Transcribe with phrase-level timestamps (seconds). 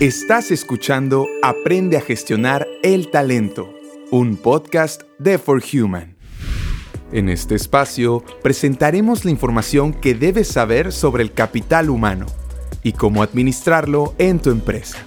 [0.00, 3.72] Estás escuchando Aprende a gestionar el talento,
[4.10, 6.16] un podcast de For Human.
[7.12, 12.26] En este espacio presentaremos la información que debes saber sobre el capital humano
[12.82, 14.98] y cómo administrarlo en tu empresa.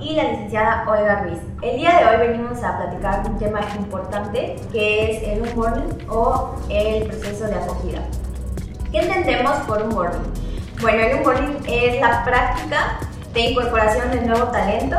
[0.00, 1.38] Y la licenciada Olga Ruiz.
[1.62, 6.54] El día de hoy venimos a platicar un tema importante que es el onboarding o
[6.68, 8.00] el proceso de acogida.
[8.92, 10.22] ¿Qué entendemos por onboarding?
[10.80, 12.98] Bueno, el onboarding es la práctica
[13.34, 14.96] de incorporación de nuevo talento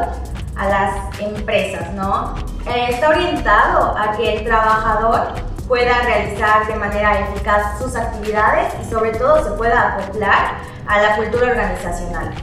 [0.55, 2.35] a las empresas, ¿no?
[2.67, 5.27] Eh, está orientado a que el trabajador
[5.67, 10.55] pueda realizar de manera eficaz sus actividades y sobre todo se pueda acoplar
[10.87, 12.33] a la cultura organizacional.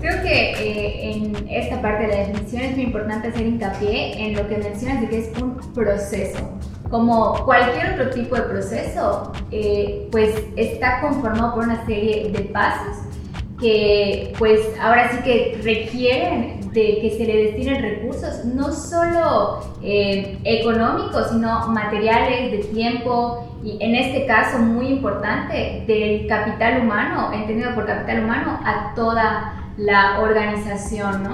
[0.00, 4.36] Creo que eh, en esta parte de la definición es muy importante hacer hincapié en
[4.36, 6.38] lo que mencionas de que es un proceso.
[6.88, 12.96] Como cualquier otro tipo de proceso, eh, pues está conformado por una serie de pasos
[13.60, 20.38] que pues ahora sí que requieren de que se le destinen recursos, no solo eh,
[20.44, 27.74] económicos, sino materiales, de tiempo y en este caso muy importante del capital humano, entendido
[27.74, 31.30] por capital humano, a toda la organización, ¿no?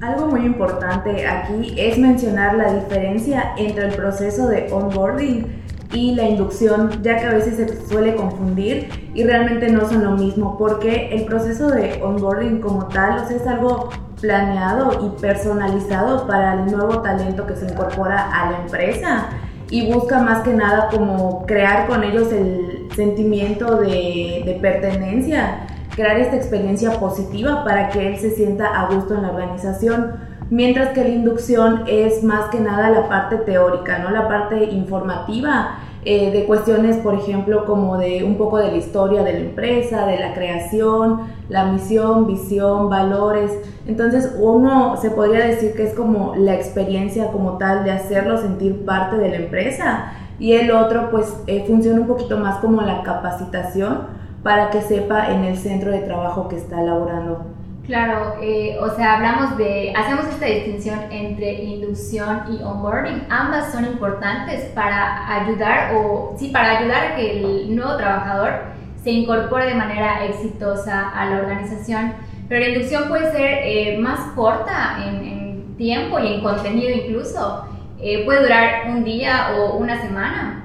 [0.00, 6.24] Algo muy importante aquí es mencionar la diferencia entre el proceso de onboarding y la
[6.24, 11.08] inducción, ya que a veces se suele confundir y realmente no son lo mismo, porque
[11.12, 17.46] el proceso de onboarding como tal es algo planeado y personalizado para el nuevo talento
[17.46, 19.28] que se incorpora a la empresa
[19.70, 25.63] y busca más que nada como crear con ellos el sentimiento de, pertenencia,
[25.94, 30.90] crear esta experiencia positiva para que él se sienta a gusto en la organización mientras
[30.90, 34.10] que la inducción es más que nada la parte teórica, ¿no?
[34.10, 39.22] La parte informativa eh, de cuestiones, por ejemplo, como de un poco de la historia
[39.22, 43.52] de la empresa, de la creación, la misión, visión, valores.
[43.86, 48.84] Entonces uno se podría decir que es como la experiencia como tal de hacerlo sentir
[48.84, 53.02] parte de la empresa y el otro pues eh, funciona un poquito más como la
[53.02, 57.46] capacitación para que sepa en el centro de trabajo que está elaborando.
[57.86, 63.26] Claro, eh, o sea, hablamos de, hacemos esta distinción entre inducción y onboarding.
[63.28, 69.10] Ambas son importantes para ayudar o sí, para ayudar a que el nuevo trabajador se
[69.10, 72.12] incorpore de manera exitosa a la organización.
[72.48, 77.64] Pero la inducción puede ser eh, más corta en, tiempo y en contenido incluso.
[78.00, 80.64] Eh, puede durar un día o una semana.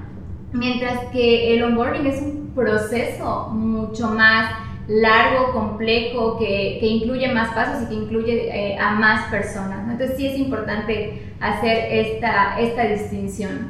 [0.54, 4.52] Mientras que el onboarding es un proceso mucho más
[4.88, 9.88] largo, complejo, que, que, incluye más pasos y que incluye eh, a más personas.
[9.88, 13.70] Entonces sí es importante hacer esta, esta distinción.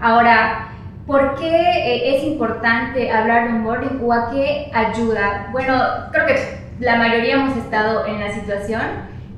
[0.00, 0.68] Ahora,
[1.06, 5.48] ¿por qué eh, es importante hablar de onboarding o a qué ayuda?
[5.52, 5.78] Bueno,
[6.12, 6.34] creo que
[6.80, 8.80] la mayoría hemos estado en la situación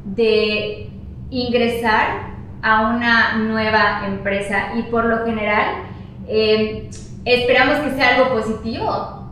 [0.05, 0.91] de
[1.31, 5.83] ingresar a una nueva empresa y por lo general
[6.29, 6.89] eh,
[7.27, 9.27] esperamos que sea algo positivo,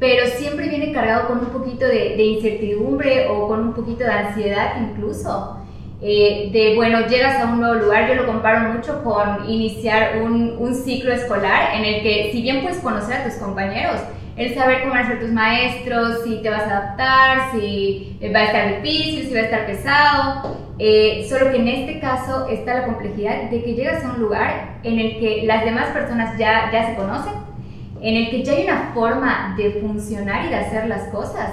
[0.00, 4.80] pero siempre viene cargado con un poquito de, incertidumbre o con un poquito de ansiedad
[4.80, 5.56] incluso.
[6.00, 10.56] Eh, de, bueno, llegas a un nuevo lugar, yo lo comparo mucho con iniciar un,
[10.56, 14.00] un, ciclo escolar en el que si bien puedes conocer a tus compañeros,
[14.36, 18.38] el saber cómo van a ser tus maestros, si te vas a adaptar, si va
[18.38, 22.74] a estar difícil, si va a estar pesado, eh, solo que en este caso está
[22.74, 26.70] la complejidad de que llegas a un lugar en el que las demás personas ya,
[26.72, 27.32] ya se conocen,
[28.00, 31.52] en el que ya hay una forma de funcionar y de hacer las cosas.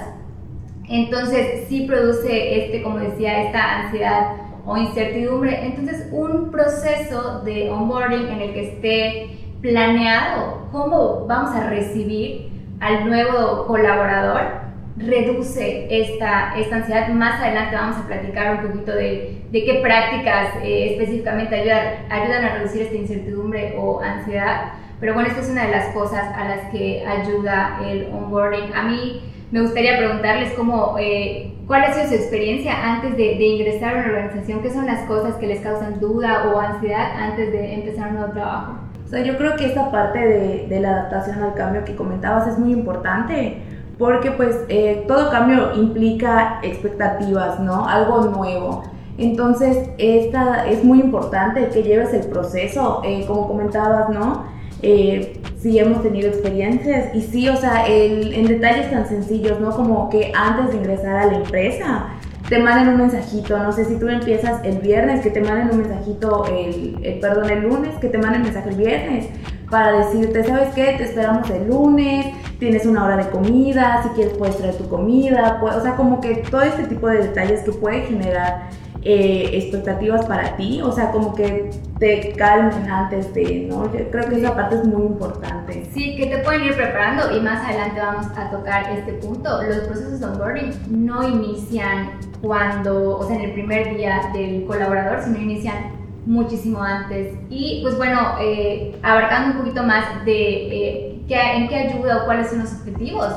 [0.88, 5.66] Entonces sí produce, este, como decía, esta ansiedad o incertidumbre.
[5.66, 13.08] Entonces un proceso de onboarding en el que esté planeado cómo vamos a recibir al
[13.08, 14.65] nuevo colaborador
[14.98, 17.08] reduce esta, esta ansiedad.
[17.08, 22.44] Más adelante vamos a platicar un poquito de, de qué prácticas eh, específicamente ayudan, ayudan
[22.44, 24.72] a reducir esta incertidumbre o ansiedad.
[24.98, 28.72] Pero bueno, esta es una de las cosas a las que ayuda el onboarding.
[28.74, 33.94] A mí me gustaría preguntarles cómo, eh, cuál ha sido su experiencia antes de, ingresar
[33.94, 37.74] a una organización, qué son las cosas que les causan duda o ansiedad antes de
[37.74, 38.78] empezar un nuevo trabajo.
[39.04, 42.48] O sea, yo creo que esta parte de, de la adaptación al cambio que comentabas
[42.48, 43.58] es muy importante
[43.98, 47.88] porque pues eh, todo cambio implica expectativas, ¿no?
[47.88, 48.82] Algo nuevo.
[49.18, 54.56] Entonces, esta es muy importante que lleves el proceso, eh, como comentabas, ¿no?
[54.82, 59.70] eh, sí hemos tenido experiencias y sí, o sea, el, en detalles tan sencillos, ¿no?
[59.70, 62.06] Como que antes de ingresar a la empresa,
[62.48, 65.78] te manden un mensajito, no sé si tú empiezas el viernes, que te manden un
[65.78, 69.28] mensajito, el, el perdón, el lunes, que te manden mensaje el viernes
[69.70, 70.94] para decirte, ¿sabes qué?
[70.96, 72.26] Te esperamos el lunes,
[72.58, 76.36] tienes una hora de comida, si quieres puedes traer tu comida, o sea, como que
[76.50, 78.68] todo este tipo de detalles que puede generar
[79.08, 81.70] eh, expectativas para ti, o sea, como que
[82.00, 83.84] te calmen antes de, ¿no?
[83.92, 85.88] Yo creo que esa parte es muy importante.
[85.92, 89.62] Sí, que te pueden ir preparando y más adelante vamos a tocar este punto.
[89.62, 95.22] Los procesos de onboarding no inician cuando, o sea, en el primer día del colaborador,
[95.22, 95.95] sino inician
[96.26, 97.34] muchísimo antes.
[97.48, 102.24] Y pues bueno, eh, abarcando un poquito más de eh, qué, en qué ayuda o
[102.26, 103.32] cuáles son los objetivos,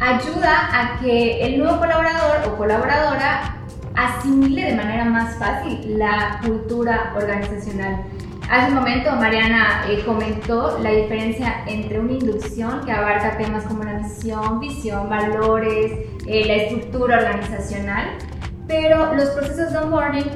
[0.00, 3.56] ayuda a que el nuevo colaborador o colaboradora
[3.94, 8.02] asimile de manera más fácil la cultura organizacional.
[8.50, 13.84] Hace un momento Mariana eh, comentó la diferencia entre una inducción que abarca temas como
[13.84, 15.92] la misión, visión, valores,
[16.26, 18.18] la estructura organizacional,
[18.66, 20.30] pero los procesos de onboarding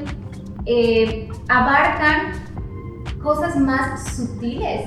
[1.48, 2.32] abarcan
[3.22, 4.82] cosas más sutiles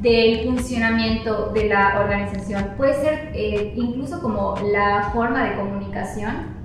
[0.00, 2.74] del funcionamiento de la organización.
[2.76, 6.56] Puede ser eh, incluso como la forma de comunicación,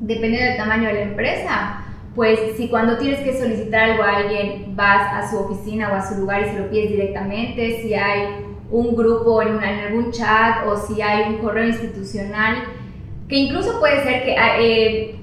[0.00, 1.84] dependiendo del tamaño de la empresa.
[2.16, 6.06] Pues si cuando tienes que solicitar algo a alguien vas a su oficina o a
[6.06, 10.76] su lugar y se lo pides directamente, si hay un grupo en, algún chat o
[10.76, 12.64] si hay un correo institucional,
[13.28, 15.19] que incluso puede ser que eh,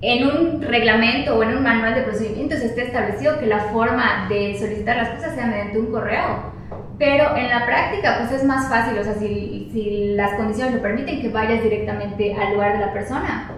[0.00, 4.56] en un reglamento o en un manual de procedimientos esté establecido que la forma de
[4.58, 6.58] solicitar las cosas sea mediante un correo.
[6.98, 10.82] Pero en la práctica, pues es más fácil, o sea, si, si las condiciones lo
[10.82, 13.50] permiten, que vayas directamente al lugar de la persona.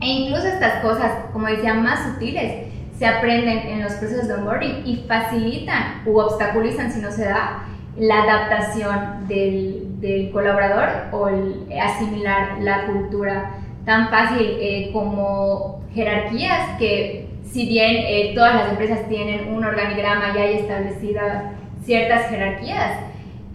[0.00, 2.66] E incluso estas cosas, como decía, más sutiles,
[2.98, 7.64] se aprenden en los procesos de onboarding y facilitan u obstaculizan, si no se da,
[7.96, 13.52] la adaptación del, del colaborador o el asimilar la cultura
[13.84, 20.32] tan fácil eh, como jerarquías que si bien eh, todas las empresas tienen un organigrama
[20.34, 21.44] y hay establecidas
[21.84, 23.00] ciertas jerarquías,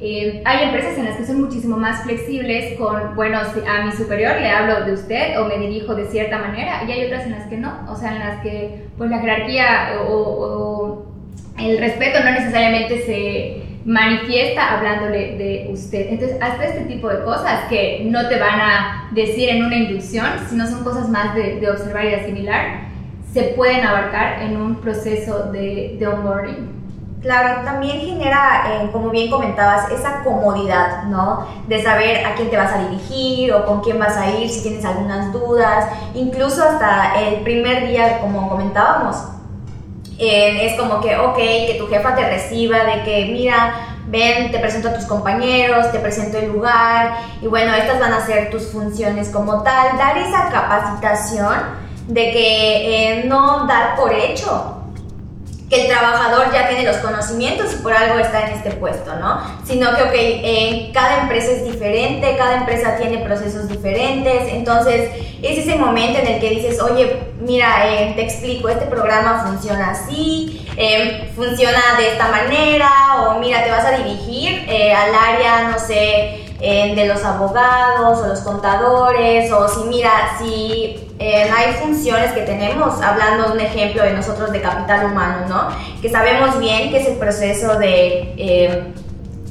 [0.01, 4.35] eh, hay empresas en las que son muchísimo más flexibles con, bueno, a mi superior
[4.41, 7.47] le hablo de usted o me dirijo de cierta manera y hay otras en las
[7.47, 11.05] que no, o sea, en las que pues la jerarquía o
[11.57, 16.07] el respeto no necesariamente se manifiesta hablándole de usted.
[16.09, 20.25] Entonces, hasta este tipo de cosas que no te van a decir en una inducción,
[20.49, 22.85] sino son cosas más de, observar y asimilar,
[23.31, 26.75] se pueden abarcar en un proceso de, de onboarding.
[27.21, 31.47] Claro, también genera, eh, como bien comentabas, esa comodidad, ¿no?
[31.67, 34.61] De saber a quién te vas a dirigir o con quién vas a ir, si
[34.61, 39.34] tienes algunas dudas, incluso hasta el primer día, como comentábamos,
[40.17, 44.89] es como que, ok, que tu jefa te reciba, de que, mira, ven, te presento
[44.89, 49.29] a tus compañeros, te presento el lugar, y bueno, estas van a ser tus funciones
[49.29, 54.84] como tal, dar esa capacitación de que eh, no dar por hecho
[55.69, 59.41] que el trabajador ya tiene los conocimientos y por algo está en este puesto, ¿no?
[59.65, 65.09] Sino que, ok, en cada empresa es diferente, cada empresa tiene procesos diferentes, entonces
[65.41, 69.91] es ese momento en el que dices, oye, mira, eh, te explico, este programa funciona
[69.91, 72.89] así, eh, funciona de esta manera,
[73.27, 76.44] o mira, te vas a dirigir eh, al área, no sé,
[76.95, 83.49] de los abogados o los contadores, o si mira, si hay funciones que tenemos, hablando
[83.49, 85.67] de un ejemplo de nosotros de capital humano, ¿no?
[86.01, 88.93] Que sabemos bien que es el proceso de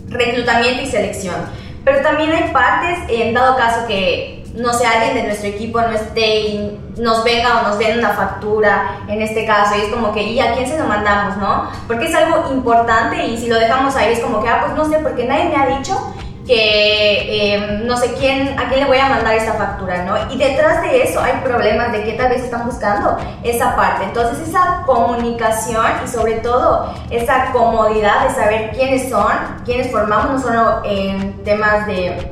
[0.08, 1.36] reclutamiento y selección.
[1.84, 5.90] Pero también hay partes, en dado caso que no sé, alguien de nuestro equipo no
[5.90, 10.12] esté y nos venga o nos den una factura en este caso y es como
[10.12, 11.68] que, ¿y a quién se lo mandamos, no?
[11.88, 14.88] Porque es algo importante y si lo dejamos ahí es como que, ah, pues no
[14.88, 15.98] sé, porque nadie me ha dicho
[16.46, 20.32] que em, no sé quién, a quién le voy a mandar esta factura, ¿no?
[20.32, 24.04] Y detrás de eso hay problemas de que tal vez están buscando esa parte.
[24.04, 29.32] Entonces esa comunicación y sobre todo esa comodidad de saber quiénes son,
[29.64, 32.30] quiénes formamos, no solo en temas de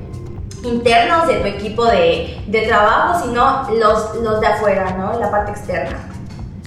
[0.63, 5.19] internos de tu equipo de, de trabajo, sino los, los de afuera, ¿no?
[5.19, 5.99] La parte externa.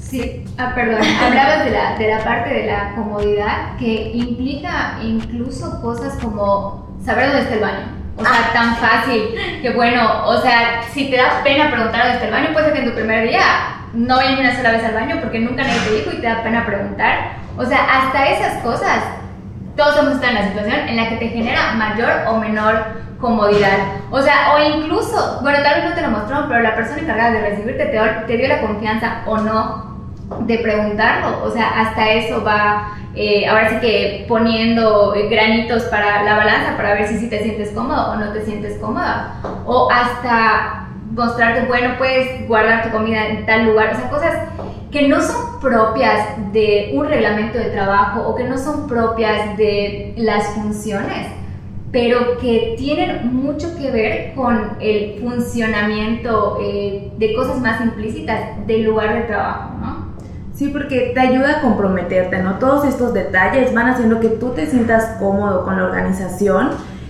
[0.02, 5.82] Sí, ah, perdón, hablabas de la, de la parte de la comodidad que implica incluso
[5.82, 7.96] cosas como saber dónde está el baño.
[8.18, 8.54] O sea, ah.
[8.54, 12.54] tan fácil que bueno, o sea, si te da pena preguntar dónde está el baño,
[12.54, 13.44] puede ser que en tu primer día
[13.94, 16.44] no vayas una sola vez al baño porque nunca nadie te dijo y te da
[16.44, 17.34] pena preguntar.
[17.58, 19.04] O sea, hasta esas cosas,
[19.76, 22.86] todos hemos estado en la situación en la que te genera mayor o menor
[23.20, 23.78] comodidad.
[24.12, 27.32] O sea, o incluso, bueno, tal vez no te lo mostró, pero la persona encargada
[27.32, 29.95] de recibirte te, dio la confianza o no
[30.42, 31.44] de preguntarlo.
[31.44, 36.94] O sea, hasta eso va, eh, ahora sí que poniendo granitos para la balanza para
[36.96, 39.36] ver si, si te sientes cómodo o no te sientes cómoda.
[39.66, 44.34] O hasta mostrarte, bueno, puedes guardar tu comida en tal lugar, o sea, cosas
[44.92, 50.14] que no son propias de un reglamento de trabajo o que no son propias de
[50.18, 51.28] las funciones,
[51.92, 58.84] pero que tienen mucho que ver con el funcionamiento eh, de cosas más implícitas del
[58.84, 59.95] lugar de trabajo, ¿no?
[60.56, 62.60] Sí, porque te ayuda a comprometerte, ¿no?
[62.60, 66.70] Todos estos detalles van haciendo que tú te sientas cómodo con la organización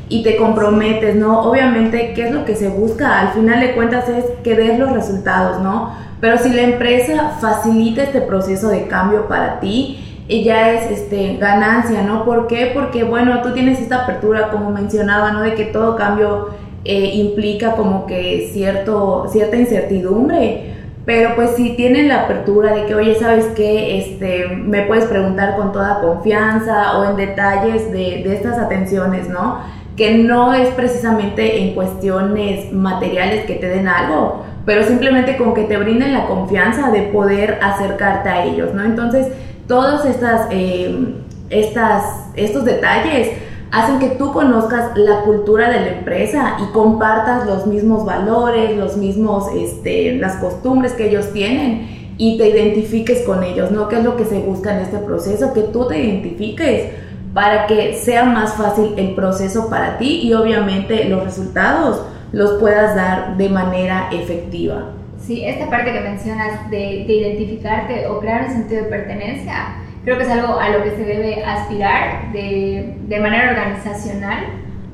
[0.09, 1.41] y te comprometes, ¿no?
[1.41, 3.19] Obviamente, ¿qué es lo que se busca?
[3.19, 5.93] Al final de cuentas es que des los resultados, ¿no?
[6.19, 12.01] Pero si la empresa facilita este proceso de cambio para ti, ya es este, ganancia,
[12.01, 12.25] ¿no?
[12.25, 12.71] ¿Por qué?
[12.73, 15.41] Porque, bueno, tú tienes esta apertura, como mencionaba, ¿no?
[15.41, 16.49] De que todo cambio
[16.83, 20.74] eh, implica como que cierto, cierta incertidumbre.
[21.05, 23.99] Pero pues si tienen la apertura de que, oye, ¿sabes qué?
[23.99, 29.59] Este, me puedes preguntar con toda confianza o en detalles de, estas atenciones, ¿no?
[29.95, 35.65] Que no es precisamente en cuestiones materiales que te den algo, pero simplemente con que
[35.65, 38.83] te brinden la confianza de poder acercarte a ellos, ¿no?
[38.83, 39.27] Entonces,
[39.67, 41.13] todos estas, eh,
[41.51, 43.29] estas, estos detalles
[43.71, 48.97] hacen que tú conozcas la cultura de la empresa y compartas los mismos valores, los
[48.97, 53.89] mismos, este, las costumbres que ellos tienen y te identifiques con ellos, ¿no?
[53.89, 55.53] ¿Qué es lo que se busca en este proceso?
[55.53, 56.91] Que tú te identifiques
[57.33, 62.95] para que sea más fácil el proceso para ti y obviamente los resultados los puedas
[62.95, 64.91] dar de manera efectiva.
[65.19, 70.17] Sí, esta parte que mencionas de, de, identificarte o crear un sentido de pertenencia, creo
[70.17, 74.45] que es algo a lo que se debe aspirar de, de manera organizacional,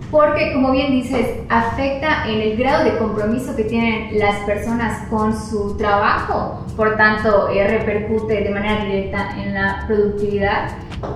[0.09, 5.37] porque como bien dices, afecta en el grado de compromiso que tienen las personas con
[5.37, 10.69] su trabajo, por tanto eh, repercute de manera directa en la productividad,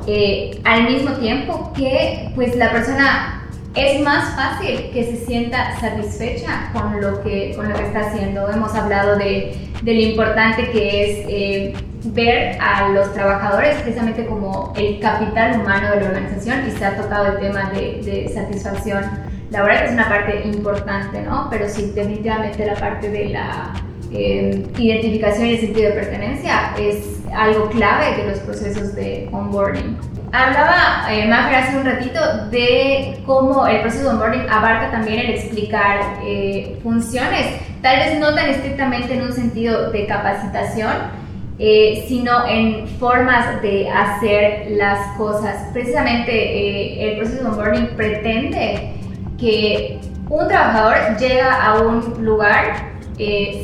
[0.08, 3.44] eh, al mismo tiempo que pues la persona
[3.75, 8.50] es más fácil que se sienta satisfecha con lo que, con lo que está haciendo.
[8.50, 11.74] Hemos hablado de, de lo importante que es eh,
[12.14, 16.96] ver a los trabajadores precisamente como el capital humano de la organización y se ha
[16.96, 19.04] tocado el tema de, satisfacción
[19.50, 21.48] laboral, que es una parte importante, ¿no?
[21.50, 23.74] Pero sí, definitivamente la parte de la
[24.12, 29.98] eh, identificación y el sentido de pertenencia es algo clave de los procesos de onboarding.
[30.32, 32.20] Hablaba eh, hace un ratito
[32.50, 37.48] de cómo el proceso de onboarding abarca también el explicar eh, funciones,
[37.82, 41.25] tal vez no tan estrictamente en un sentido de capacitación,
[41.58, 45.70] eh, sino en formas de hacer las cosas.
[45.74, 48.94] Precisamente eh, el proceso de onboarding pretende
[49.38, 52.96] que un trabajador llega a un lugar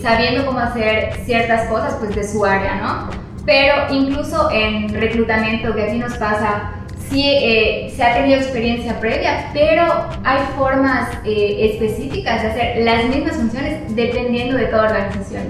[0.02, 3.22] sabiendo cómo hacer ciertas cosas pues, de su área, ¿no?
[3.46, 6.72] pero incluso en reclutamiento, que aquí nos pasa,
[7.10, 9.84] sí eh, se ha tenido experiencia previa, pero
[10.24, 15.44] hay formas eh, específicas de hacer las mismas funciones dependiendo de toda organización.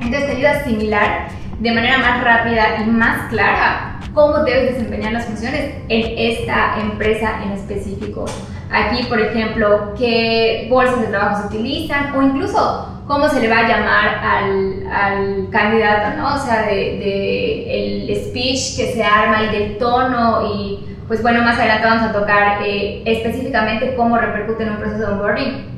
[0.00, 1.28] Entonces te ayuda a asimilar
[1.62, 7.40] de manera más rápida y más clara cómo debes desempeñar las funciones en esta empresa
[7.44, 8.26] en específico.
[8.70, 13.60] Aquí, por ejemplo, qué bolsas de trabajo se utilizan o incluso cómo se le va
[13.60, 16.34] a llamar al, al candidato, ¿no?
[16.34, 21.58] O sea, de, el speech que se arma y del tono y pues bueno, más
[21.58, 25.72] adelante vamos a tocar eh, específicamente cómo repercute en un proceso de onboarding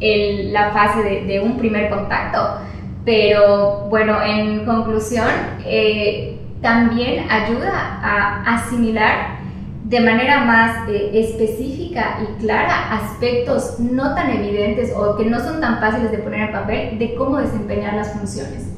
[0.00, 2.60] el, la fase de, un primer contacto.
[3.04, 5.26] Pero bueno, en conclusión,
[5.64, 9.40] eh, también ayuda a asimilar
[9.84, 15.60] de manera más eh, específica y clara aspectos no tan evidentes o que no son
[15.60, 18.68] tan fáciles de poner en papel de cómo desempeñar las funciones.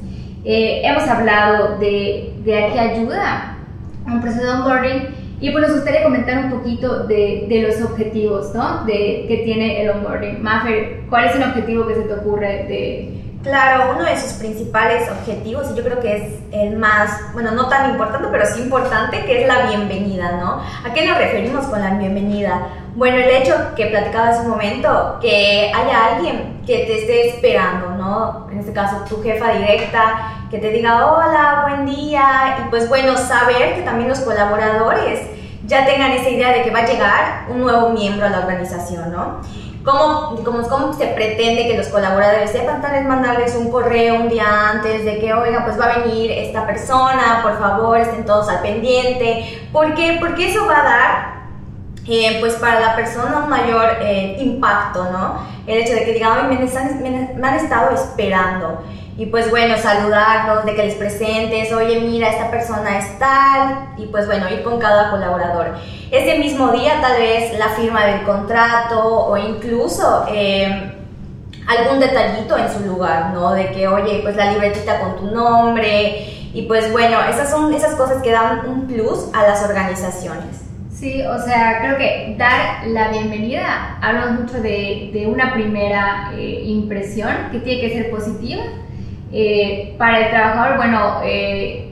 [0.43, 3.57] Eh, hemos hablado de, de qué ayuda
[4.07, 8.53] un proceso de onboarding y pues nos gustaría comentar un poquito de, de los objetivos
[8.55, 8.83] ¿no?
[8.85, 10.41] de, que tiene el onboarding.
[10.41, 15.11] Maffer, ¿cuál es el objetivo que se te ocurre de, Claro, uno de sus principales
[15.11, 19.25] objetivos, y yo creo que es el más, bueno, no tan importante, pero sí importante,
[19.25, 20.61] que es la bienvenida, ¿no?
[20.89, 22.69] ¿A qué nos referimos con la bienvenida?
[22.95, 27.89] Bueno, el hecho que platicaba hace un momento, que haya alguien que te esté esperando,
[27.89, 28.47] ¿no?
[28.49, 33.17] En este caso, tu jefa directa, que te diga, hola, buen día, y pues bueno,
[33.17, 35.19] saber que también los colaboradores
[35.65, 39.11] ya tengan esa idea de que va a llegar un nuevo miembro a la organización,
[39.11, 39.41] ¿no?
[39.83, 42.81] ¿Cómo, cómo, cómo se pretende que los colaboradores sepan?
[42.81, 46.31] Tal vez mandarles un correo un día antes de que, oiga, pues va a venir
[46.31, 49.67] esta persona, por favor, estén todos al pendiente.
[49.73, 50.17] ¿Por qué?
[50.21, 51.33] Porque eso va a dar,
[52.07, 55.39] eh, pues para la persona un mayor eh, impacto, ¿no?
[55.67, 56.57] El hecho de que digan, me,
[57.35, 58.81] me, han estado esperando
[59.17, 64.07] y pues bueno, saludarlos, de que les presentes, oye, mira, esta persona es tal, y
[64.07, 65.75] pues bueno, ir con cada colaborador.
[66.09, 70.93] Ese mismo día tal vez la firma del contrato o incluso eh,
[71.67, 73.51] algún detallito en su lugar, ¿no?
[73.51, 77.95] De que, oye, pues la libretita con tu nombre y pues bueno, esas son esas
[77.95, 80.61] cosas que dan un plus a las organizaciones.
[80.91, 86.61] Sí, o sea, creo que dar la bienvenida, hablamos mucho de, de una primera eh,
[86.65, 88.63] impresión que tiene que ser positiva.
[89.35, 91.89] Eh, para el trabajador, bueno, eh,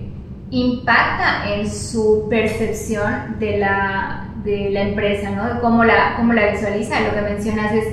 [0.51, 5.59] impacta en su percepción de la, de la empresa, ¿no?
[5.59, 6.99] cómo la, cómo la visualiza.
[6.99, 7.85] Lo que mencionas es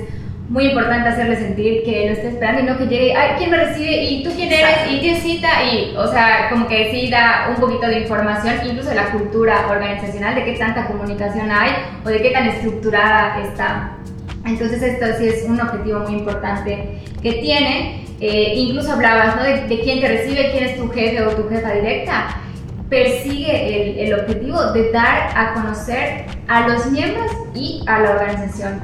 [0.49, 3.57] muy importante hacerle sentir que lo está esperando y no que llegue, ay, ¿quién me
[3.57, 4.03] recibe?
[4.03, 4.91] ¿Y tú quién eres?
[4.91, 5.47] ¿Y tienes cita?
[5.63, 9.67] Y, o sea, como que sí da un poquito de información, incluso de la cultura
[9.69, 11.71] organizacional, de qué tanta comunicación hay
[12.03, 13.95] o de qué tan estructurada está.
[14.45, 18.08] Entonces esto sí es un objetivo muy importante que tiene.
[18.19, 21.71] Eh, incluso hablabas de, de, quién te recibe, quién es tu jefe o tu jefa
[21.71, 22.37] directa.
[22.89, 28.81] Persigue el, el objetivo de dar a conocer a los miembros y a la organización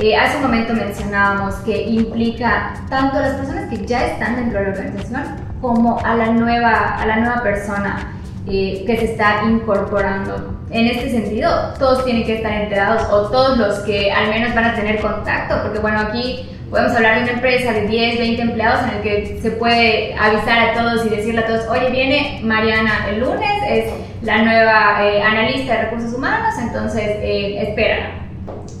[0.00, 4.60] eh, hace un momento mencionábamos que implica tanto a las personas que ya están dentro
[4.60, 5.22] de la organización
[5.60, 8.14] como a la nueva, a la nueva persona
[8.46, 10.56] eh, que se está incorporando.
[10.70, 14.66] En este sentido, todos tienen que estar enterados o todos los que al menos van
[14.66, 18.82] a tener contacto, porque bueno, aquí podemos hablar de una empresa de 10, 20 empleados
[18.88, 23.06] en el que se puede avisar a todos y decirle a todos, oye, viene Mariana
[23.10, 28.28] el lunes, es la nueva eh, analista de recursos humanos, entonces eh, espera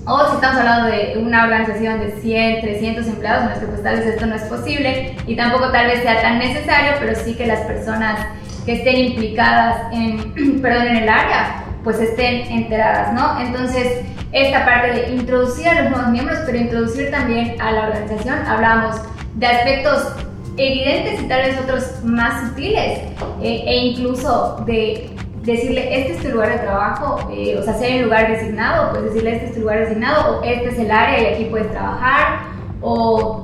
[0.08, 3.82] o si estamos hablando de una organización de 100, 300 empleados, en los que pues
[3.82, 7.34] tal vez esto no es posible y tampoco tal vez sea tan necesario, pero sí
[7.34, 8.18] que las personas
[8.64, 13.40] que estén implicadas en, perdón, en el área pues estén enteradas, ¿no?
[13.40, 18.38] Entonces, esta parte de introducir a los nuevos miembros, pero introducir también a la organización,
[18.46, 18.96] hablamos
[19.34, 20.12] de aspectos
[20.56, 23.00] evidentes y tal vez otros más sutiles
[23.40, 25.10] eh, e incluso de
[25.42, 28.90] decirle, este es tu lugar de trabajo, eh, o sea, si hay un lugar designado,
[28.90, 31.70] pues decirle, este es tu lugar designado, o este es el área y aquí puedes
[31.70, 32.40] trabajar,
[32.82, 33.42] o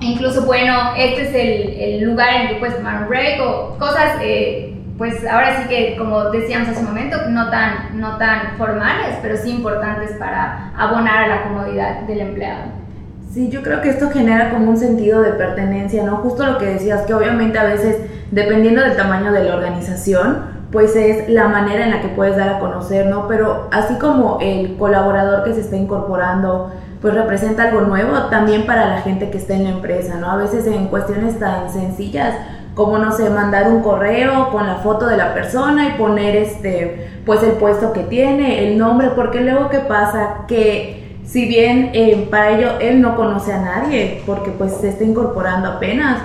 [0.00, 3.76] incluso, bueno, este es el, el lugar en el que puedes tomar un break, o
[3.78, 8.56] cosas, eh, pues ahora sí que, como decíamos hace un momento, no tan, no tan
[8.56, 12.64] formales, pero sí importantes para abonar a la comodidad del empleado.
[13.30, 16.16] Sí, yo creo que esto genera como un sentido de pertenencia, ¿no?
[16.16, 17.98] Justo lo que decías, que obviamente a veces,
[18.30, 22.48] dependiendo del tamaño de la organización, pues es la manera en la que puedes dar
[22.48, 23.28] a conocer, ¿no?
[23.28, 28.88] Pero así como el colaborador que se está incorporando, pues representa algo nuevo también para
[28.88, 30.30] la gente que está en la empresa, ¿no?
[30.30, 32.34] A veces en cuestiones tan sencillas
[32.76, 37.08] como, no sé, mandar un correo con la foto de la persona y poner este,
[37.24, 42.28] pues el puesto que tiene, el nombre, porque luego qué pasa que si bien eh,
[42.30, 46.18] para ello él no conoce a nadie, porque pues se está incorporando apenas,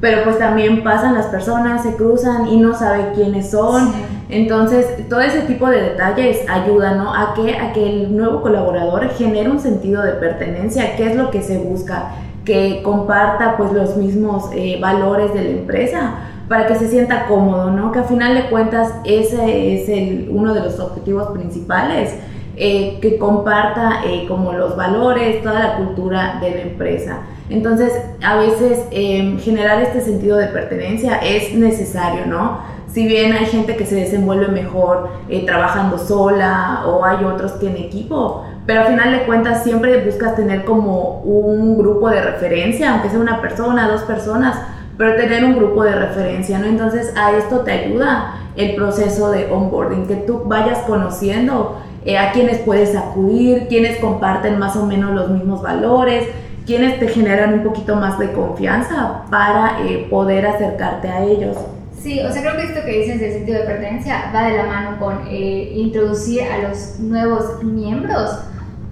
[0.00, 3.92] pero pues también pasan las personas, se cruzan y no sabe quiénes son.
[4.30, 7.14] Entonces, todo ese tipo de detalles ayuda, ¿no?
[7.14, 11.30] A que, a que el nuevo colaborador genere un sentido de pertenencia, qué es lo
[11.30, 12.12] que se busca,
[12.48, 16.14] que comparta pues los mismos eh, valores de la empresa
[16.48, 17.92] para que se sienta cómodo, ¿no?
[17.92, 22.14] Que a final de cuentas ese es el, uno de los objetivos principales,
[22.56, 27.20] eh, que comparta eh, como los valores, toda la cultura de la empresa.
[27.50, 27.92] Entonces,
[28.24, 32.60] a veces em, generar este sentido de pertenencia es necesario, ¿no?
[32.90, 35.10] Si bien hay gente que se desenvuelve mejor
[35.44, 40.36] trabajando sola o hay otros que en equipo, pero al final de cuentas siempre buscas
[40.36, 44.58] tener como un grupo de referencia, aunque sea una persona, dos personas,
[44.98, 46.66] pero tener un grupo de referencia, ¿no?
[46.66, 52.32] Entonces a esto te ayuda el proceso de onboarding, que tú vayas conociendo eh, a
[52.32, 56.24] quienes puedes acudir, quienes comparten más o menos los mismos valores,
[56.66, 61.56] quienes te generan un poquito más de confianza para eh, poder acercarte a ellos.
[61.98, 64.64] Sí, o sea, creo que esto que dices del sentido de pertenencia va de la
[64.64, 68.38] mano con eh, introducir a los nuevos miembros,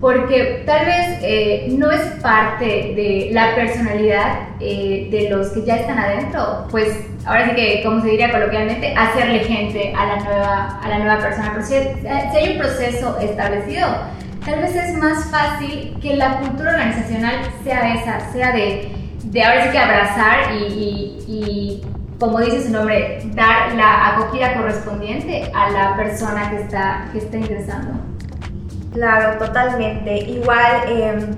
[0.00, 5.98] porque tal vez eh, no es parte de la personalidad de los que ya están
[5.98, 6.88] adentro, pues
[7.24, 11.18] ahora sí que, como se diría coloquialmente, hacerle gente a la nueva, a la nueva
[11.18, 13.88] persona, pero si hay un proceso establecido,
[14.44, 18.88] tal vez es más fácil que la cultura organizacional sea esa, sea de,
[19.24, 21.82] de ahora sí que abrazar y, y,
[22.18, 27.36] como dice su nombre, dar la acogida correspondiente a la persona que está, que está
[27.36, 28.05] ingresando.
[28.96, 30.16] Claro, totalmente.
[30.16, 31.36] Igual, em,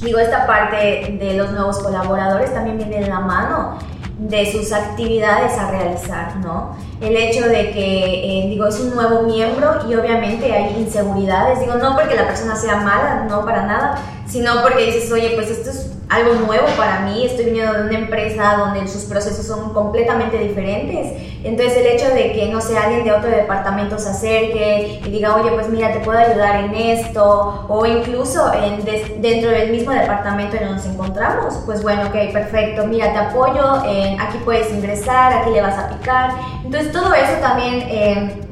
[0.00, 3.78] digo, esta parte de los nuevos colaboradores también viene en la mano
[4.18, 6.74] de sus actividades a realizar, ¿no?
[7.02, 11.74] el hecho de que, eh, digo, es un nuevo miembro y obviamente hay inseguridades, digo,
[11.74, 15.68] no porque la persona sea mala, no para nada, sino porque dices, oye, pues esto
[15.68, 20.38] es algo nuevo para mí, estoy viniendo de una empresa donde sus procesos son completamente
[20.38, 25.10] diferentes, entonces el hecho de que, no sé, alguien de otro departamento se acerque y
[25.10, 28.84] diga, oye, pues mira, te puedo ayudar en esto, o incluso en,
[29.20, 33.82] dentro del mismo departamento en donde nos encontramos, pues bueno, ok, perfecto, mira, te apoyo,
[34.20, 36.30] aquí puedes ingresar, aquí le vas a picar,
[36.64, 37.82] entonces todo eso también...
[37.88, 38.42] Eh,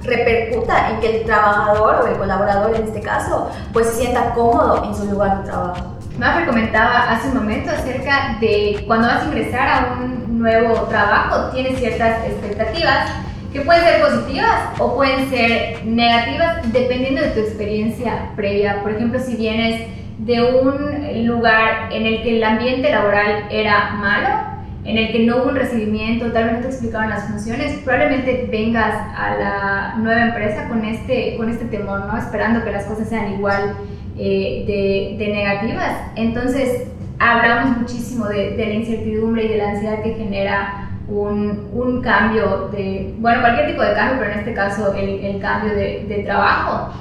[0.00, 4.82] repercuta en que el trabajador o el colaborador en este caso pues se sienta cómodo
[4.84, 5.97] en su lugar de trabajo.
[6.18, 11.50] Mafer comentaba hace un momento acerca de cuando vas a ingresar a un nuevo trabajo,
[11.52, 13.12] tienes ciertas expectativas
[13.52, 18.82] que pueden ser positivas o pueden ser negativas dependiendo de tu experiencia previa.
[18.82, 19.86] Por ejemplo, si vienes
[20.18, 25.36] de un lugar en el que el ambiente laboral era malo, en el que no
[25.36, 30.22] hubo un recibimiento, tal vez no te explicaban las funciones, probablemente vengas a la nueva
[30.22, 32.18] empresa con este, con este temor, ¿no?
[32.18, 33.76] Esperando que las cosas sean igual
[34.18, 35.92] eh, de, negativas.
[36.16, 42.68] Entonces, hablamos muchísimo de, la incertidumbre y de la ansiedad que genera un, un, cambio
[42.70, 46.22] de, bueno, cualquier tipo de cambio, pero en este caso el, el cambio de, de
[46.24, 46.92] trabajo.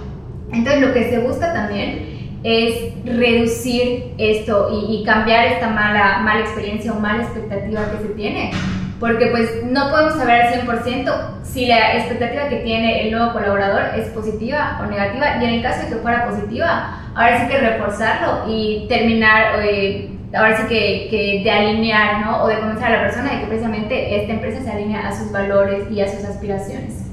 [0.51, 6.93] Entonces, lo que se busca también es reducir esto y, cambiar esta mala, mala experiencia
[6.93, 8.51] o mala expectativa que se tiene.
[8.99, 13.81] Porque pues no podemos saber al 100% si la expectativa que tiene el nuevo colaborador
[13.95, 15.37] es positiva o negativa.
[15.39, 20.09] Y en el caso de que fuera positiva, ahora sí que reforzarlo y terminar, eh,
[20.33, 22.43] ahora sí que, que, de alinear, ¿no?
[22.43, 25.31] O de convencer a la persona de que precisamente esta empresa se alinea a sus
[25.31, 27.05] valores y a sus aspiraciones.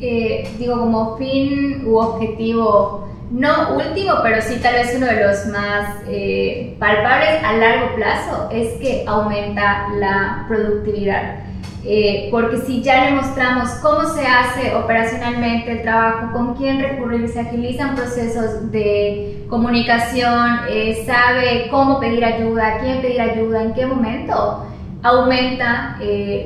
[0.00, 5.46] Eh, digo, como fin u objetivo no último, pero sí tal vez uno de los
[5.46, 11.40] más eh, palpables a largo plazo, es que aumenta la productividad.
[11.86, 17.28] Eh, porque si ya le mostramos cómo se hace operacionalmente el trabajo, con quién recurrir,
[17.28, 23.84] se agilizan procesos de comunicación, eh, sabe cómo pedir ayuda, quién pedir ayuda, en qué
[23.84, 24.64] momento,
[25.02, 25.98] aumenta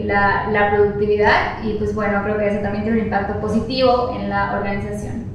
[0.05, 4.31] la, la productividad y pues bueno, creo que eso también tiene un impacto positivo en
[4.31, 5.28] la organización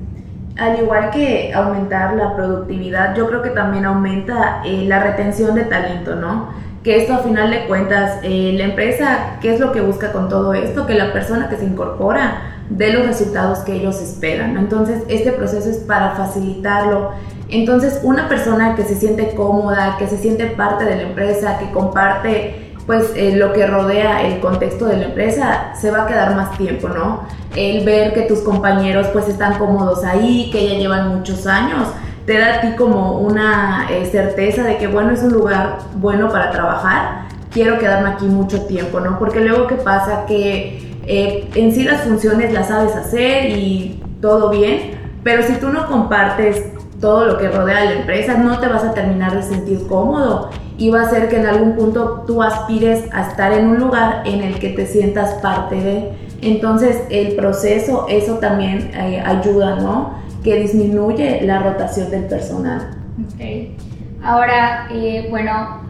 [0.57, 5.63] al igual que aumentar la productividad, yo creo que también aumenta eh, la retención de
[5.63, 6.49] talento, ¿no?
[6.83, 10.29] Que esto a final de cuentas, eh, la empresa, ¿qué es lo que busca con
[10.29, 10.85] todo esto?
[10.85, 14.57] Que la persona que se incorpora dé los resultados que ellos esperan.
[14.57, 17.11] Entonces, este proceso es para facilitarlo.
[17.49, 21.71] Entonces, una persona que se siente cómoda, que se siente parte de la empresa, que
[21.71, 26.35] comparte pues eh, lo que rodea el contexto de la empresa se va a quedar
[26.35, 27.21] más tiempo, ¿no?
[27.55, 31.87] El ver que tus compañeros pues están cómodos ahí, que ya llevan muchos años,
[32.25, 36.29] te da a ti como una eh, certeza de que bueno, es un lugar bueno
[36.29, 39.17] para trabajar, quiero quedarme aquí mucho tiempo, ¿no?
[39.17, 44.49] Porque luego qué pasa que eh, en sí las funciones las sabes hacer y todo
[44.49, 46.63] bien, pero si tú no compartes
[46.99, 50.89] todo lo que rodea la empresa, no te vas a terminar de sentir cómodo y
[50.89, 54.41] va a ser que en algún punto tú aspires a estar en un lugar en
[54.41, 56.11] el que te sientas parte de.
[56.41, 60.15] Entonces el proceso, eso también eh, ayuda, ¿no?
[60.43, 62.97] Que disminuye la rotación del personal.
[63.33, 63.77] Okay.
[64.23, 65.81] Ahora, eh, bueno,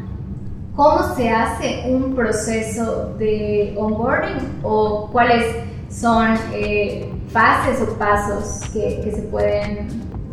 [0.75, 5.45] ¿cómo se hace un proceso de onboarding o cuáles
[5.89, 9.87] son eh, fases o pasos que, que se pueden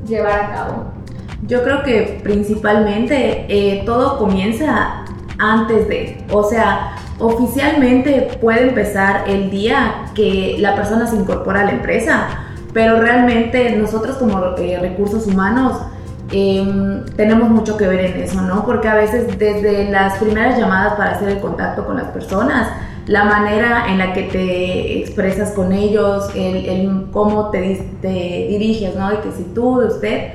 [0.06, 0.99] llevar a cabo?
[1.46, 5.04] Yo creo que principalmente eh, todo comienza
[5.38, 11.64] antes de, o sea, oficialmente puede empezar el día que la persona se incorpora a
[11.64, 12.28] la empresa,
[12.72, 15.78] pero realmente nosotros como eh, recursos humanos
[16.30, 18.64] em, tenemos mucho que ver en eso, ¿no?
[18.64, 22.68] Porque a veces desde las primeras llamadas para hacer el contacto con las personas,
[23.06, 29.10] la manera en la que te expresas con ellos, el, cómo te, te, diriges, ¿no?
[29.10, 30.32] De que si tú, de usted,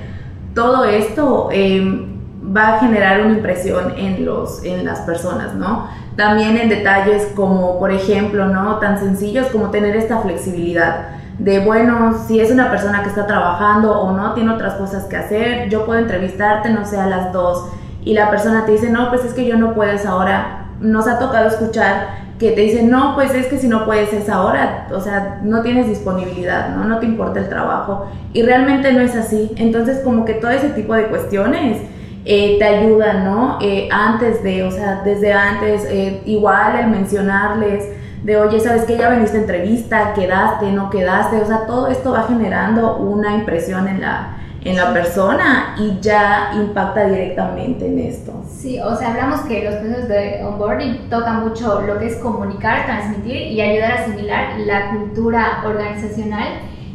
[0.56, 2.08] todo esto eh,
[2.56, 5.88] va a generar una impresión en, los, en las personas, ¿no?
[6.15, 8.78] También en detalles como, por ejemplo, ¿no?
[8.78, 14.00] Tan sencillos como tener esta flexibilidad de, bueno, si es una persona que está trabajando
[14.00, 17.68] o no, tiene otras cosas que hacer, yo puedo entrevistarte, no sé, a las dos,
[18.04, 20.68] y la persona te dice, no, pues es que yo no puedes ahora.
[20.80, 24.28] Nos ha tocado escuchar que te dicen, no, pues es que si no puedes es
[24.30, 26.84] ahora, o sea, no tienes disponibilidad, ¿no?
[26.84, 28.08] No te importa el trabajo.
[28.34, 29.52] Y realmente no es así.
[29.56, 31.82] Entonces, como que todo ese tipo de cuestiones
[32.26, 33.58] eh, te ayudan, ¿no?
[33.62, 37.86] Eh, antes de, o sea, desde antes, eh, igual el mencionarles
[38.24, 42.12] de, oye, ¿sabes que Ya veniste a entrevista, quedaste, no quedaste, o sea, todo esto
[42.12, 44.35] va generando una impresión en la,
[44.65, 48.43] en la persona y ya impacta directamente en esto.
[48.49, 52.86] Sí, o sea, hablamos que los procesos de onboarding tocan mucho lo que es comunicar,
[52.88, 56.47] transmitir y ayudar a asimilar la cultura organizacional.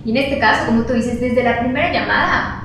[0.04, 2.64] Y en este caso, como tú dices, desde la primera llamada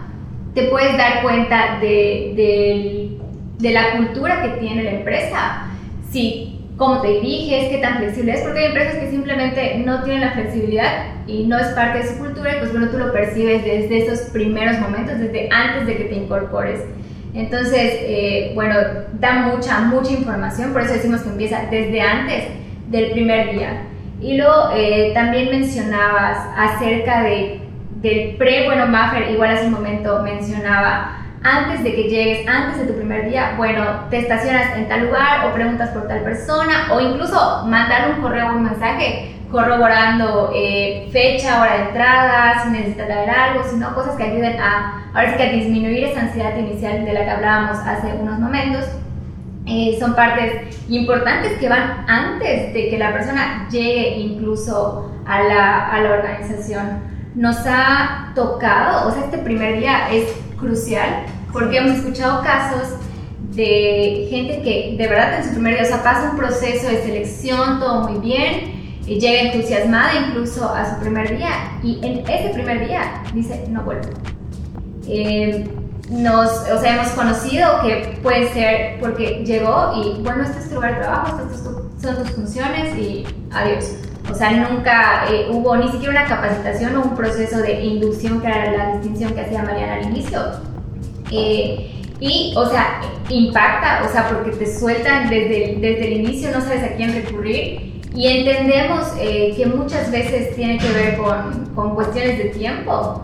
[0.56, 3.20] te puedes dar cuenta de, de,
[3.60, 5.68] de la cultura que tiene la empresa.
[6.10, 10.22] Sí, cómo te diriges, qué tan flexible es, porque hay empresas que simplemente no tienen
[10.22, 13.64] la flexibilidad y no es parte de su cultura y pues bueno, tú lo percibes
[13.64, 16.82] desde esos primeros momentos, desde antes de que te incorpores.
[17.34, 18.76] Entonces, eh, bueno,
[19.20, 22.46] da mucha, mucha información, por eso decimos que empieza desde antes
[22.90, 23.84] del primer día.
[24.22, 27.60] Y luego eh, también mencionabas acerca de,
[28.02, 32.88] del pre, bueno, Maffer igual hace un momento mencionaba antes de que llegues, antes de
[32.88, 37.00] tu primer día, bueno, te estacionas en tal lugar o preguntas por tal persona o
[37.00, 43.06] incluso mandar un correo o un mensaje corroborando eh, fecha, hora de entrada, si necesitas
[43.06, 47.06] traer algo, sino cosas que ayuden a, ahora sí que a disminuir esa ansiedad inicial
[47.06, 48.84] de la que hablábamos hace unos momentos.
[49.68, 55.90] Eh, son partes importantes que van antes de que la persona llegue incluso a la,
[55.90, 57.02] a la organización.
[57.36, 60.24] Nos ha tocado, o sea, este primer día es
[60.58, 62.98] crucial porque hemos escuchado casos
[63.54, 67.02] de gente que de verdad en su primer día, o sea, pasa un proceso de
[67.02, 72.50] selección, todo muy bien, y llega entusiasmada incluso a su primer día y en ese
[72.50, 74.10] primer día dice, no vuelvo.
[75.08, 75.66] Eh,
[76.10, 80.76] nos, o sea, hemos conocido que puede ser porque llegó y bueno, este es tu
[80.76, 81.64] lugar de trabajo, estas
[82.02, 83.96] son tus funciones y adiós.
[84.30, 88.48] O sea, nunca eh, hubo ni siquiera una capacitación o un proceso de inducción, que
[88.48, 90.75] era la distinción que hacía Mariana al inicio
[91.32, 96.62] eh, y, o sea, impacta, o sea, porque te sueltan desde, desde el inicio, no
[96.62, 98.02] sabes a quién recurrir.
[98.14, 103.22] Y entendemos eh, que muchas veces tiene que ver con, con, cuestiones de tiempo,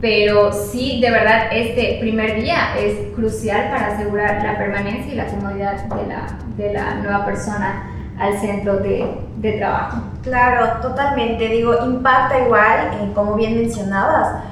[0.00, 5.26] pero sí, de verdad, este primer día es crucial para asegurar la permanencia y la
[5.26, 10.04] comodidad de la, de la nueva persona al centro de, de, trabajo.
[10.22, 11.48] Claro, totalmente.
[11.48, 14.42] Digo, impacta igual, eh, como bien mencionabas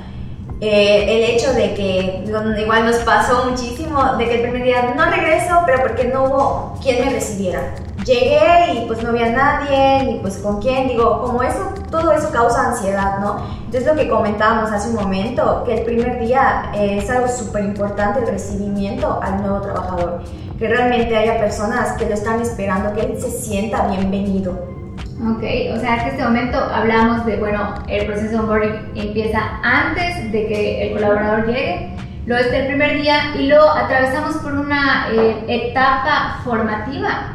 [0.60, 2.24] eh, el hecho de que
[2.60, 6.78] igual nos pasó muchísimo, de que el primer día no regreso, pero porque no hubo
[6.82, 7.74] quien me recibiera.
[8.04, 12.30] Llegué y pues no había nadie, y pues con quién, digo, como eso, todo eso
[12.30, 13.36] causa ansiedad, ¿no?
[13.66, 18.20] Entonces lo que comentábamos hace un momento, que el primer día es algo súper importante
[18.20, 20.22] el recibimiento al nuevo trabajador,
[20.58, 24.77] que realmente haya personas que lo están esperando, que él se sienta bienvenido,
[25.20, 25.42] Ok,
[25.74, 30.46] o sea que este momento hablamos de, bueno, el proceso de onboarding empieza antes de
[30.46, 31.90] que el colaborador llegue,
[32.24, 37.34] luego está el primer día y luego atravesamos por una eh, etapa formativa.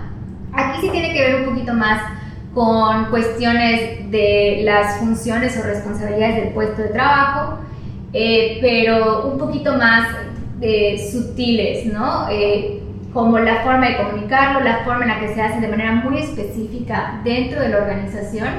[0.53, 2.01] Aquí sí tiene que ver un poquito más
[2.53, 7.57] con cuestiones de las funciones o responsabilidades del puesto de trabajo,
[8.13, 10.07] eh, pero un poquito más
[10.61, 12.27] eh, sutiles, ¿no?
[13.13, 16.17] Como la forma de comunicarlo, la forma en la que se hace de manera muy
[16.17, 18.49] específica dentro de la organización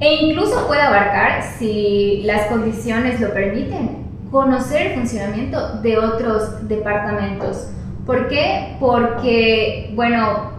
[0.00, 7.68] e incluso puede abarcar, si las condiciones lo permiten, conocer el funcionamiento de otros departamentos.
[8.06, 8.76] ¿Por qué?
[8.80, 10.50] Porque, bueno,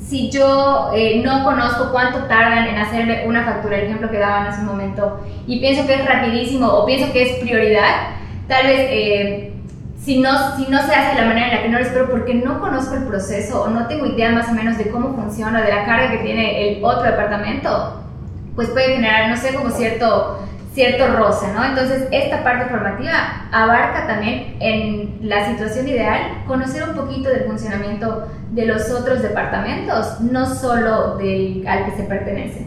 [0.00, 4.46] si yo eh, no conozco cuánto tardan en hacerme una factura, el ejemplo que daban
[4.46, 8.14] hace un momento, y pienso que es rapidísimo o pienso que es prioridad,
[8.48, 9.51] tal vez eh,
[10.04, 12.10] si no, si no se hace de la manera en la que no lo espero
[12.10, 15.62] porque no conozco el proceso o no tengo idea más o menos de cómo funciona,
[15.62, 18.02] de la carga que tiene el otro departamento,
[18.56, 20.40] pues puede generar, no sé, como cierto,
[20.74, 21.64] cierto roce, ¿no?
[21.64, 28.28] Entonces, esta parte formativa abarca también en la situación ideal conocer un poquito del funcionamiento
[28.50, 32.66] de los otros departamentos, no solo del al que se pertenece.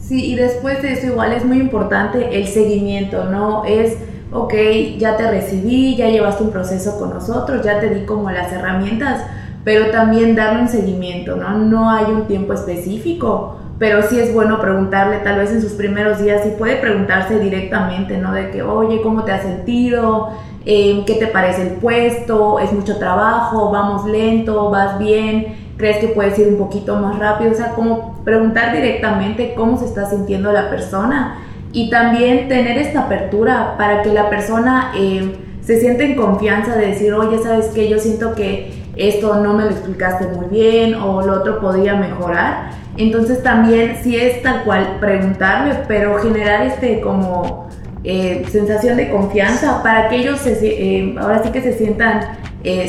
[0.00, 3.66] Sí, y después de eso igual es muy importante el seguimiento, ¿no?
[3.66, 3.98] Es
[4.32, 4.54] ok,
[4.98, 9.24] ya te recibí, ya llevaste un proceso con nosotros, ya te di como las herramientas,
[9.64, 11.58] pero también darle un seguimiento, ¿no?
[11.58, 16.20] No hay un tiempo específico, pero sí es bueno preguntarle tal vez en sus primeros
[16.22, 18.32] días, y puede preguntarse directamente, ¿no?
[18.32, 20.30] De que, oye, ¿cómo te has sentido?
[20.64, 22.58] Eh, ¿Qué te parece el puesto?
[22.58, 23.70] ¿Es mucho trabajo?
[23.70, 24.70] ¿Vamos lento?
[24.70, 25.56] ¿Vas bien?
[25.76, 27.52] ¿Crees que puedes ir un poquito más rápido?
[27.52, 31.38] O sea, como preguntar directamente cómo se está sintiendo la persona
[31.72, 36.88] y también tener esta apertura para que la persona eh, se sienta en confianza de
[36.88, 37.88] decir, oye, ¿sabes qué?
[37.88, 42.70] Yo siento que esto no me lo explicaste muy bien o lo otro podría mejorar.
[42.96, 47.68] Entonces también si es tal cual preguntarle, pero generar este como
[48.02, 52.38] eh, sensación de confianza para que ellos eh, ahora sí que se sientan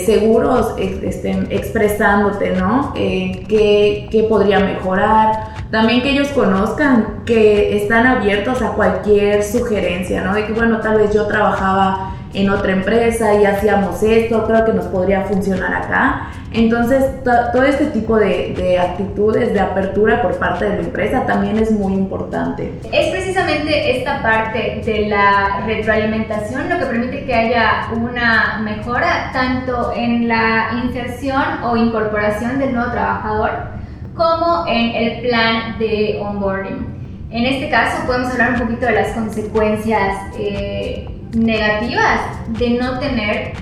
[0.06, 2.92] seguros estén expresándote, ¿no?
[2.94, 5.59] ¿qué, ¿Qué podría mejorar?
[5.72, 10.34] También que ellos conozcan que están abiertos a cualquier sugerencia, ¿no?
[10.34, 14.74] De que, bueno, tal vez yo trabajaba en otra empresa y hacíamos esto, creo que
[14.74, 16.28] nos podría funcionar acá.
[16.52, 21.60] Entonces, todo este tipo de, de, actitudes de apertura por parte de la empresa también
[21.60, 22.74] es muy importante.
[22.92, 29.94] Es precisamente esta parte de la retroalimentación lo que permite que haya una mejora tanto
[29.96, 33.79] en la inserción o incorporación del nuevo trabajador
[34.20, 37.30] como en el plan de onboarding.
[37.32, 43.54] En este caso podemos hablar un poquito de las consecuencias eh, negativas de no tener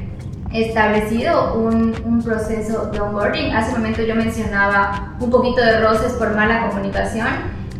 [0.51, 3.53] establecido un, un, proceso de onboarding.
[3.53, 7.27] Hace un momento yo mencionaba un poquito de roces por mala comunicación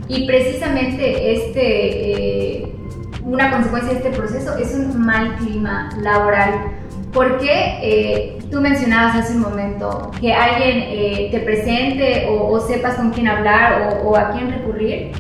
[0.08, 2.76] y precisamente este, eh,
[3.24, 6.74] una consecuencia de este proceso es un mal clima laboral.
[7.12, 13.28] Porque eh, tú mencionabas hace un momento que alguien te presente o, sepas con quién
[13.28, 15.12] hablar o, a quién recurrir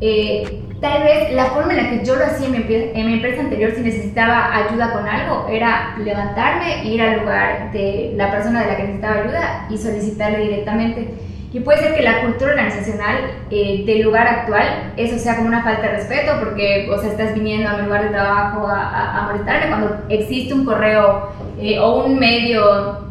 [0.00, 3.72] eh, tal vez la forma en la que yo lo hacía en mi, empresa, anterior,
[3.74, 8.76] si necesitaba ayuda con algo, era levantarme, ir al lugar de la persona de la
[8.76, 11.08] que necesitaba ayuda y solicitarle directamente.
[11.52, 13.16] Y puede ser que la cultura organizacional
[13.50, 17.34] eh, del lugar actual, eso sea como una falta de respeto, porque o sea, estás
[17.34, 22.18] viniendo a mi lugar de trabajo a, molestarme cuando existe un correo eh, o un
[22.18, 23.08] medio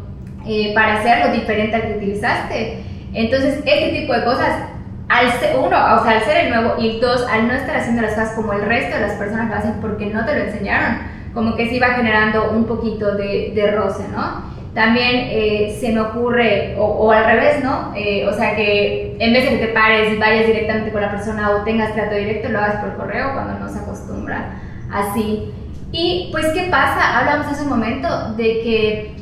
[0.74, 2.82] para hacerlo diferente al que utilizaste.
[3.12, 4.68] Entonces, este tipo de cosas
[5.08, 8.02] al ser, uno, o sea, al ser el nuevo y dos, al no estar haciendo
[8.02, 10.98] las cosas como el resto de las personas lo hacen porque no te lo enseñaron,
[11.32, 14.57] como que se iba generando un poquito de, de roce, ¿no?
[14.78, 17.92] También eh, se me ocurre, o, al revés, ¿no?
[17.96, 21.10] Eh, o sea, que en vez de que te pares y vayas directamente con la
[21.10, 24.52] persona o tengas trato directo, lo hagas por correo cuando no se acostumbra
[24.92, 25.52] así.
[25.90, 27.18] Y pues, ¿qué pasa?
[27.18, 29.16] Hablamos hace un momento de que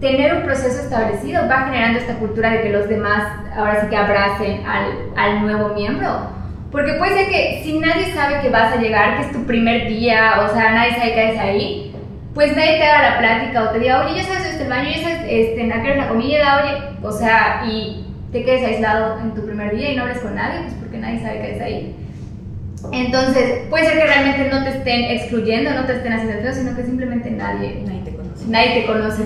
[0.00, 3.24] tener un proceso establecido va generando esta cultura de que los demás
[3.56, 4.86] ahora sí que abracen al,
[5.16, 6.28] al nuevo miembro.
[6.70, 9.88] Porque puede ser que si nadie sabe que vas a llegar, que es tu primer
[9.88, 11.91] día, o sea, nadie sabe que eres ahí,
[12.34, 15.02] pues nadie te haga la plática o te diga, oye, ya sabes este baño, ya
[15.02, 19.92] sabes este, la comida, oye, o sea, y te quedes aislado en tu primer día
[19.92, 21.96] y no hables con nadie, pues porque nadie sabe que eres ahí.
[22.90, 26.74] Entonces, puede ser que realmente no te estén excluyendo, no te estén haciendo feo, sino
[26.74, 28.44] que simplemente nadie, nadie te conoce.
[28.48, 29.22] Nadie te conoce.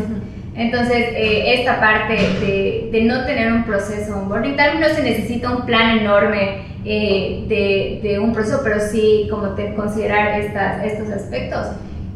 [0.56, 5.02] Entonces, eh, esta parte de, de, no tener un proceso onboarding, tal vez no se
[5.02, 10.84] necesita un plan enorme eh, de, de, un proceso, pero sí como te, considerar estas,
[10.84, 11.66] estos aspectos,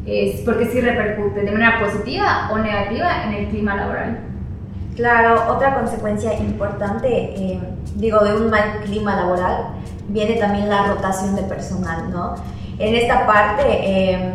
[0.05, 4.19] es porque sí repercute de manera positiva o negativa en el clima laboral.
[4.95, 7.59] Claro, otra consecuencia importante, eh,
[7.95, 9.67] digo, de un mal clima laboral,
[10.09, 12.35] viene también la rotación de personal, ¿no?
[12.77, 14.33] En esta parte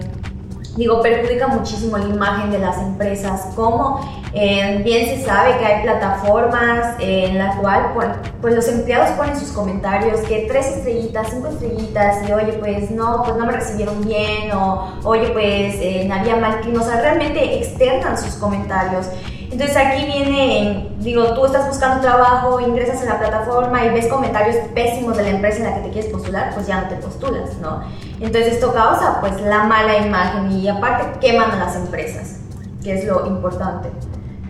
[0.76, 4.00] digo, perjudica muchísimo la imagen de las empresas, como
[4.32, 8.08] eh, bien se sabe que hay plataformas eh, en las cuales pues,
[8.42, 13.22] pues, los empleados ponen sus comentarios, que tres estrellitas, cinco estrellitas, y oye, pues no,
[13.24, 17.58] pues no me recibieron bien, o oye, pues eh, había mal clima, o sea, realmente
[17.58, 19.06] externan sus comentarios.
[19.50, 24.56] Entonces aquí viene, digo, tú estás buscando trabajo, ingresas en la plataforma y ves comentarios
[24.74, 27.56] pésimos de la empresa en la que te quieres postular, pues ya no te postulas,
[27.62, 27.80] ¿no?
[28.20, 32.40] Entonces esto causa pues la mala imagen y aparte queman a las empresas,
[32.82, 33.90] que es lo importante.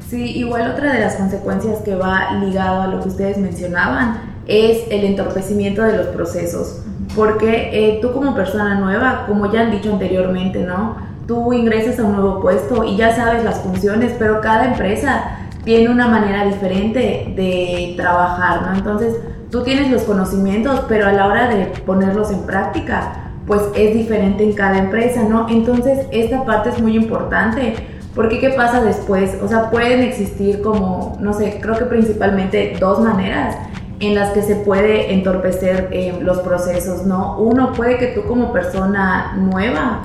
[0.08, 4.84] Sí, igual otra de las consecuencias que va ligado a lo que ustedes mencionaban es
[4.90, 6.82] el entorpecimiento de los procesos,
[7.16, 10.96] porque eh, tú como persona nueva, como ya han dicho anteriormente, ¿no?
[11.26, 15.88] Tú ingresas a un nuevo puesto y ya sabes las funciones, pero cada empresa tiene
[15.88, 18.76] una manera diferente de trabajar, ¿no?
[18.76, 19.16] Entonces,
[19.50, 24.42] tú tienes los conocimientos, pero a la hora de ponerlos en práctica, pues es diferente
[24.42, 25.48] en cada empresa, ¿no?
[25.48, 27.74] Entonces, esta parte es muy importante.
[28.14, 29.36] Porque qué pasa después?
[29.42, 33.56] O sea, pueden existir como, no sé, creo que principalmente dos maneras
[34.00, 37.38] en las que se puede entorpecer eh, los procesos, ¿no?
[37.38, 40.02] Uno puede que tú como persona nueva,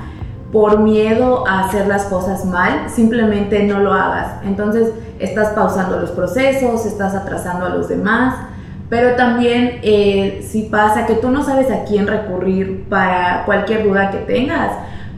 [0.51, 4.43] por miedo a hacer las cosas mal, simplemente no lo hagas.
[4.43, 8.35] Entonces estás pausando los procesos, estás atrasando a los demás
[8.91, 14.11] pero también eh, si pasa que tú no sabes a quién recurrir para cualquier duda
[14.11, 14.73] que tengas,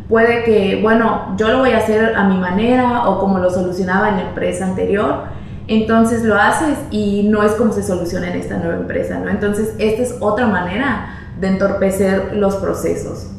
[0.07, 4.09] puede que, bueno, yo lo voy a hacer a mi manera o como lo solucionaba
[4.09, 5.23] en la empresa anterior,
[5.67, 9.31] entonces lo haces y no es como se soluciona en esta nueva empresa, ¿no?
[9.31, 11.07] Entonces, esta es otra manera
[11.39, 13.31] de entorpecer los procesos.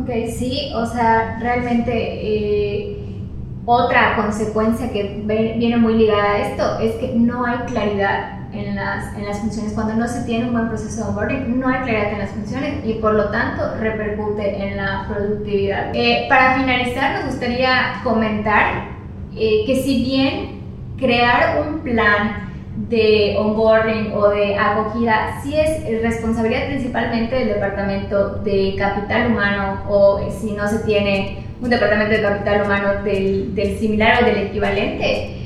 [0.00, 2.96] Ok, sí, o sea, realmente eh,
[3.64, 9.16] otra consecuencia que viene muy ligada a esto es que no hay claridad en las,
[9.16, 9.72] en las funciones.
[9.72, 12.84] Cuando no se tiene un buen proceso de onboarding, no hay claridad en las funciones
[12.84, 15.90] y por lo tanto repercute en la productividad.
[15.94, 18.88] Eh, para finalizar, nos gustaría comentar
[19.36, 20.60] eh, que si bien
[20.96, 22.48] crear un plan
[22.88, 30.30] de onboarding o de acogida sí es responsabilidad principalmente del departamento de capital humano o
[30.30, 35.37] si no se tiene un departamento de capital humano del, del similar o del equivalente,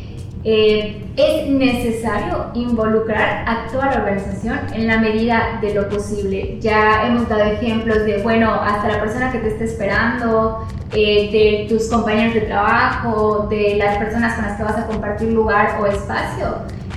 [0.45, 6.59] eh, es necesario involucrar a toda la organización en la medida de lo posible.
[6.61, 11.67] Ya hemos dado ejemplos de, bueno, hasta la persona que te está esperando, eh, de
[11.69, 15.87] tus compañeros de trabajo, de las personas con las que vas a compartir lugar o
[15.87, 16.57] espacio.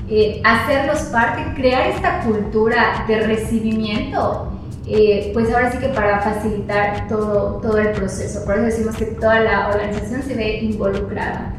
[0.09, 4.51] Eh, hacerlos parte, crear esta cultura de recibimiento
[4.87, 8.45] eh, pues ahora sí que para facilitar todo, todo el proceso.
[8.45, 11.55] Por eso decimos que toda la organización se ve involucrada.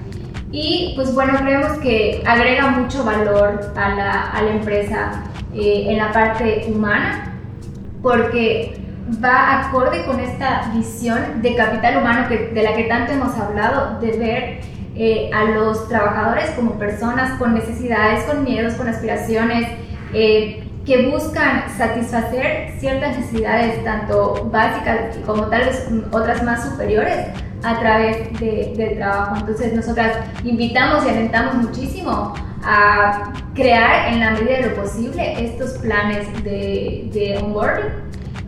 [0.59, 5.99] Y pues bueno, creemos que agrega mucho valor a la, a la empresa eh, en
[5.99, 7.35] la parte humana,
[8.03, 8.81] porque
[9.23, 14.01] va acorde con esta visión de capital humano que, de la que tanto hemos hablado,
[14.01, 14.61] de ver
[14.97, 19.69] eh, a los trabajadores como personas con necesidades, con miedos, con aspiraciones,
[20.15, 27.27] eh, que buscan satisfacer ciertas necesidades, tanto básicas como tal vez otras más superiores,
[27.67, 29.37] a través de, del trabajo.
[29.41, 35.73] Entonces nosotras invitamos y alentamos muchísimo a crear en la medida de lo posible estos
[35.79, 37.93] planes de, de onboarding,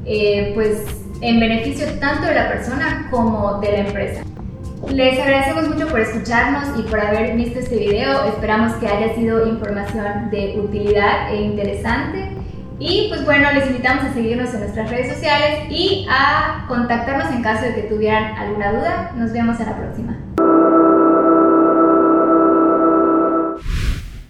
[0.05, 0.85] eh, pues
[1.21, 4.23] en beneficio tanto de la persona como de la empresa.
[4.89, 8.25] Les agradecemos mucho por escucharnos y por haber visto este video.
[8.25, 12.38] Esperamos que haya sido información de utilidad e interesante.
[12.81, 17.43] Y pues bueno, les invitamos a seguirnos en nuestras redes sociales y a contactarnos en
[17.43, 19.13] caso de que tuvieran alguna duda.
[19.17, 20.17] Nos vemos en la próxima.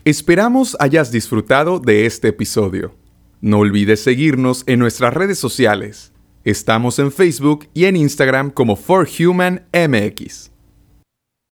[0.05, 2.95] Esperamos hayas disfrutado de este episodio.
[3.43, 6.15] No olvides seguirnos en nuestras redes sociales.
[6.45, 10.51] Estamos en Facebook y en Instagram como ForHumanMX.